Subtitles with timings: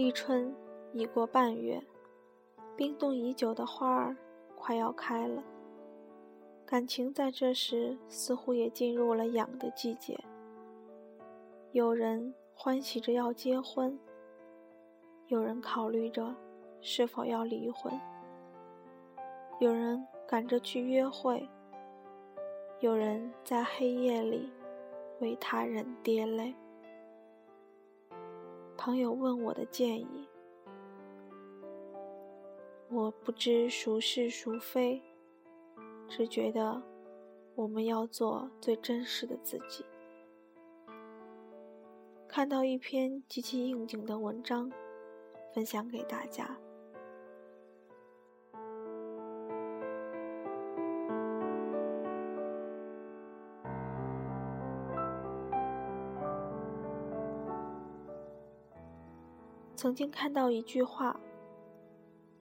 [0.00, 0.56] 立春
[0.94, 1.78] 已过半月，
[2.74, 4.16] 冰冻已久的花儿
[4.56, 5.44] 快要开了。
[6.64, 10.18] 感情在这时似乎也进入了痒的季节。
[11.72, 14.00] 有人欢喜着要结婚，
[15.26, 16.34] 有人考虑着
[16.80, 17.92] 是否要离婚，
[19.58, 21.46] 有人赶着去约会，
[22.78, 24.50] 有人在黑夜里
[25.20, 26.54] 为他人跌泪。
[28.82, 30.26] 朋友问我的建议，
[32.88, 35.02] 我不知孰是孰非，
[36.08, 36.82] 只觉得
[37.54, 39.84] 我们要做最真实的自己。
[42.26, 44.72] 看到一篇极其应景的文章，
[45.52, 46.58] 分享给大家。
[59.80, 61.18] 曾经看到一句话：“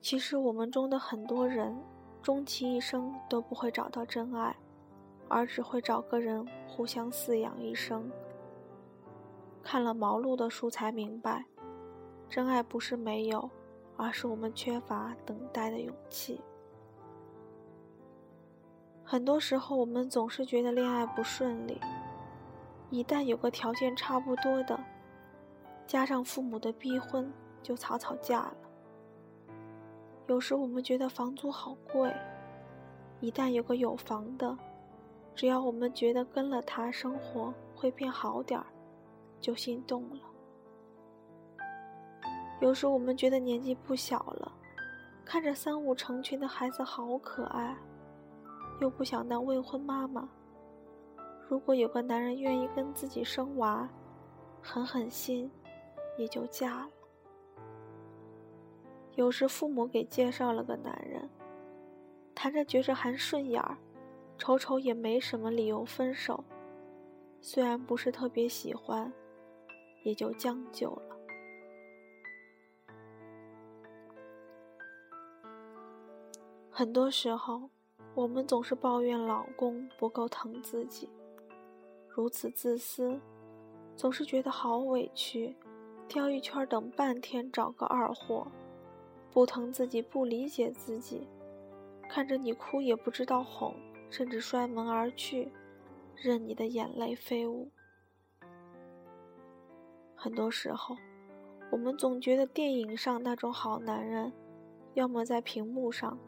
[0.00, 1.76] 其实我们中的很多人，
[2.22, 4.54] 终其一生都不会找到真爱，
[5.26, 8.08] 而只会找个人互相饲养一生。”
[9.64, 11.44] 看了毛路的书才明白，
[12.30, 13.50] 真爱不是没有，
[13.96, 16.40] 而是我们缺乏等待的勇气。
[19.02, 21.80] 很多时候，我们总是觉得恋爱不顺利，
[22.90, 24.78] 一旦有个条件差不多的。
[25.86, 27.32] 加上父母的逼婚，
[27.62, 28.56] 就草草嫁了。
[30.26, 32.10] 有时我们觉得房租好贵，
[33.20, 34.56] 一旦有个有房的，
[35.34, 38.66] 只要我们觉得跟了他生活会变好点儿，
[39.40, 40.20] 就心动了。
[42.60, 44.50] 有时我们觉得年纪不小了，
[45.24, 47.76] 看着三五成群的孩子好可爱，
[48.80, 50.26] 又不想当未婚妈妈。
[51.46, 53.86] 如果有个男人愿意跟自己生娃，
[54.62, 55.50] 狠狠心。
[56.16, 56.90] 也就嫁了。
[59.14, 61.28] 有时父母给介绍了个男人，
[62.34, 63.78] 谈着觉着还顺眼儿，
[64.36, 66.42] 瞅瞅也没什么理由分手。
[67.40, 69.12] 虽然不是特别喜欢，
[70.02, 71.16] 也就将就了。
[76.70, 77.70] 很多时候，
[78.16, 81.08] 我们总是抱怨老公不够疼自己，
[82.08, 83.20] 如此自私，
[83.94, 85.54] 总是觉得好委屈。
[86.08, 88.46] 挑一圈等半天找个二货，
[89.32, 91.26] 不疼自己不理解自己，
[92.08, 93.74] 看着你哭也不知道哄，
[94.10, 95.50] 甚至摔门而去，
[96.14, 97.70] 任你的眼泪飞舞。
[100.14, 100.96] 很多时候，
[101.72, 104.32] 我们总觉得电影上那种好男人，
[104.94, 106.18] 要么在屏幕上，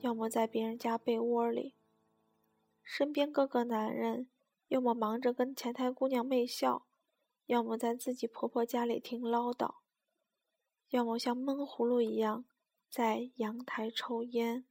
[0.00, 1.74] 要么在别人家被窝里，
[2.82, 4.28] 身边各个男人，
[4.68, 6.82] 要么忙着跟前台姑娘媚笑。
[7.46, 9.74] 要么在自己婆婆家里听唠叨，
[10.90, 12.44] 要么像闷葫芦一样
[12.88, 14.64] 在阳台抽烟。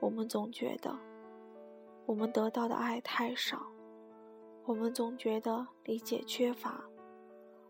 [0.00, 0.98] 我们总觉得
[2.06, 3.66] 我们得到的爱太少，
[4.64, 6.84] 我们总觉得理解缺乏，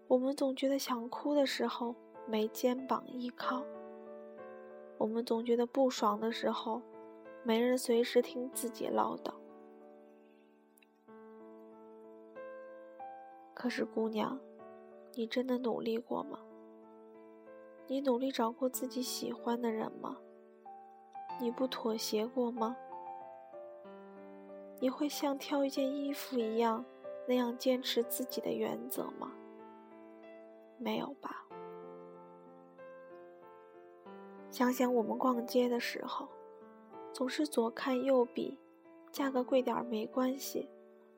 [0.09, 1.95] 我们总觉得想哭的时候
[2.27, 3.65] 没肩膀依靠，
[4.99, 6.81] 我们总觉得不爽的时候
[7.43, 9.35] 没人随时听自己唠叨。
[13.65, 14.39] 可是，姑娘，
[15.15, 16.39] 你真的努力过吗？
[17.87, 20.19] 你努力找过自己喜欢的人吗？
[21.41, 22.77] 你不妥协过吗？
[24.81, 26.85] 你会像挑一件衣服一样
[27.27, 29.33] 那样坚持自己的原则吗？
[30.77, 31.47] 没有吧。
[34.51, 36.29] 想想我们逛街的时候，
[37.15, 38.59] 总是左看右比，
[39.11, 40.69] 价格贵点没关系，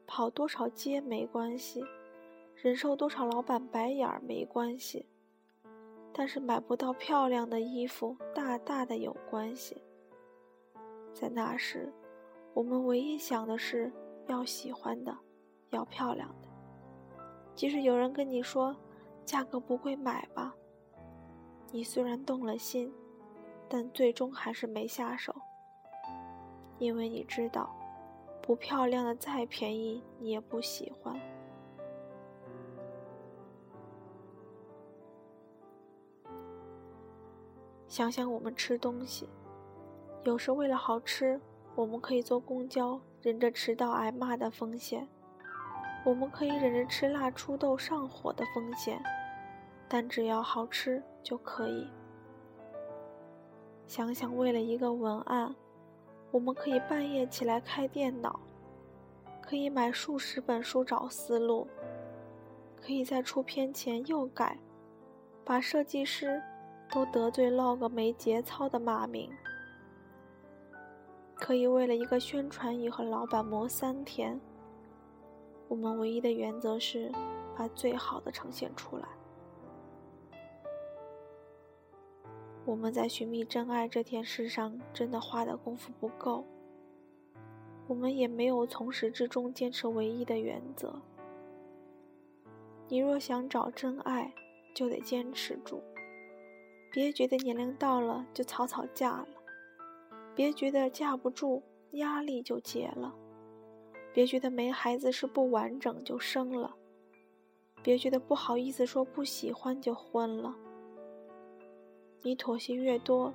[0.06, 1.84] 跑多少街没关系。
[2.62, 5.06] 忍受多少老板白眼儿没关系，
[6.12, 9.82] 但是买不到漂亮的衣服，大大的有关系。
[11.12, 11.92] 在那时，
[12.54, 13.92] 我们唯一想的是
[14.26, 15.14] 要喜欢的，
[15.70, 16.48] 要漂亮的。
[17.54, 18.74] 即使有人跟你说
[19.24, 20.54] 价格不贵，买吧，
[21.70, 22.91] 你虽然动了心，
[23.68, 25.34] 但最终还是没下手，
[26.78, 27.70] 因为你知道，
[28.41, 31.18] 不漂亮的再便宜，你也不喜欢。
[37.97, 39.27] 想想我们吃东西，
[40.25, 41.41] 有时为了好吃，
[41.75, 45.09] 我们可以坐公交，忍着迟到挨骂的风险；
[46.04, 49.03] 我们可以忍着吃辣出痘上火的风险，
[49.89, 51.89] 但只要好吃就可以。
[53.87, 55.57] 想想为了一个文案，
[56.31, 58.39] 我们可以半夜起来开电脑，
[59.41, 61.66] 可以买数十本书找思路，
[62.77, 64.59] 可以在出片前又改，
[65.47, 66.43] 把设计师
[66.91, 69.30] 都得罪落个没节操的骂名。
[71.34, 74.41] 可以为了一个宣传语和老板磨三天。
[75.68, 77.12] 我们唯一的原则是
[77.56, 79.06] 把最好的呈现出来。
[82.65, 86.44] 我们在寻觅真爱这件事上真的花的功夫不够，
[87.86, 90.94] 我们也没有从始至终坚持唯一的原则。
[92.88, 94.33] 你若想找真爱，
[94.74, 95.83] 就得坚持住，
[96.97, 99.28] 别觉得年龄到了就草草嫁了，
[100.34, 103.15] 别觉得架不住压力就结了，
[104.15, 106.75] 别觉得没孩子是不完整就生了，
[107.83, 110.57] 别觉得不好意思说不喜欢就婚了。
[112.22, 113.31] 你妥协越多，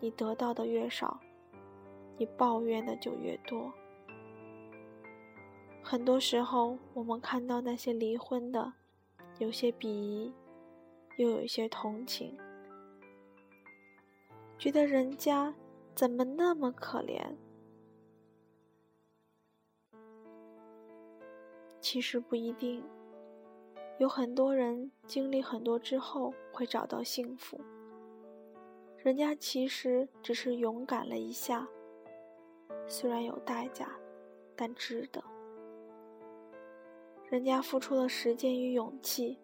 [0.00, 1.20] 你得到的越少，
[2.18, 3.72] 你抱怨的就越多。
[5.80, 8.72] 很多时候，我们看到那些离婚的，
[9.38, 10.34] 有些鄙夷，
[11.18, 12.36] 又有一些同情，
[14.58, 15.54] 觉得人家
[15.94, 17.22] 怎么那么可怜？
[21.80, 22.82] 其实不一定，
[23.98, 27.60] 有很多人经历很多之后会找到幸福。
[28.98, 31.68] 人家其实只是勇敢了一下，
[32.88, 33.88] 虽然有代价，
[34.56, 35.22] 但值得。
[37.28, 39.38] 人家付出了时间与勇气，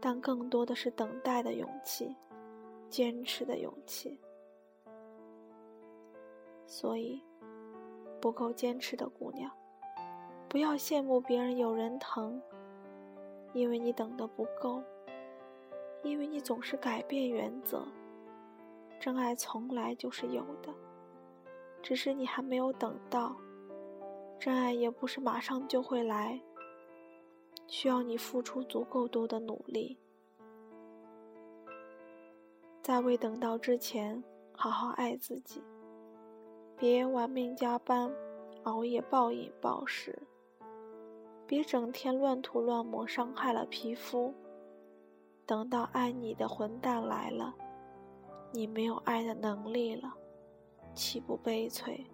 [0.00, 2.14] 但更多的是等待的勇气，
[2.88, 4.18] 坚持的勇气。
[6.66, 7.22] 所以，
[8.20, 9.50] 不够坚持的姑娘，
[10.48, 12.40] 不要羡慕别人有人疼，
[13.52, 14.82] 因为你等的不够，
[16.02, 17.86] 因为你总是改变原则。
[18.98, 20.74] 真爱从来就是有的，
[21.82, 23.36] 只是你还没有等到。
[24.38, 26.40] 真爱也不是马上就会来，
[27.66, 29.98] 需要你付出足够多的努力。
[32.86, 34.22] 在未等到之前，
[34.52, 35.60] 好好爱自己，
[36.78, 38.08] 别玩命加班、
[38.62, 40.16] 熬夜暴饮暴食，
[41.48, 44.32] 别整天乱涂乱抹，伤害了皮肤。
[45.44, 47.52] 等到爱你的混蛋来了。
[48.52, 50.14] 你没有爱的能力了，
[50.94, 52.06] 岂不悲催？